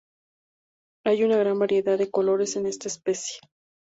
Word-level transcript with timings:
Hay 1.05 1.23
una 1.23 1.37
gran 1.37 1.59
variedad 1.59 1.95
de 1.95 2.09
colores 2.09 2.55
en 2.55 2.65
esta 2.65 2.87
especie. 2.87 3.37